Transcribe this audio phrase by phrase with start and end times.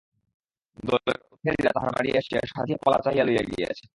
[0.83, 3.85] দলের অধিকারীরা তাহার বাড়ি আসিয়া সাধিয়া পালা চাহিয়া লইয়া গিয়াছে।